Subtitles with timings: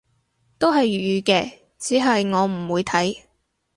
[0.57, 3.17] 都係粵語嘅，只係我唔會睇